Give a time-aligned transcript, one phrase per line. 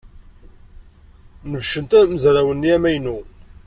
[1.51, 3.17] Nebcent amezraw-nni amaynu.